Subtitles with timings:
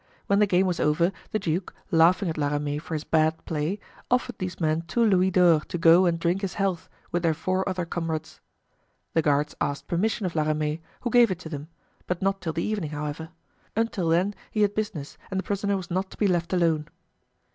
[0.25, 3.77] When the game was over, the duke, laughing at La Ramee for his bad play,
[4.09, 7.69] offered these men two louis d'or to go and drink his health, with their four
[7.69, 8.39] other comrades.
[9.13, 11.67] The guards asked permission of La Ramee, who gave it to them,
[12.07, 13.29] but not till the evening, however;
[13.75, 16.87] until then he had business and the prisoner was not to be left alone.